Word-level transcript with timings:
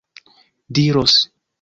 diros 0.79 1.15